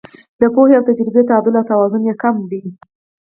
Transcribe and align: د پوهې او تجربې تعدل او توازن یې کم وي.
د 0.41 0.43
پوهې 0.53 0.73
او 0.77 0.85
تجربې 0.89 1.21
تعدل 1.29 1.53
او 1.59 1.67
توازن 1.71 2.01
یې 2.09 2.15
کم 2.21 2.35
وي. 2.49 2.61